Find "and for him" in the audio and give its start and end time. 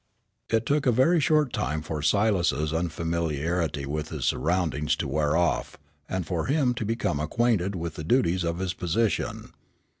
6.09-6.73